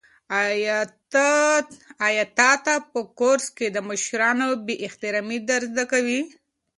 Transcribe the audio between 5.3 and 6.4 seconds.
در زده کوي؟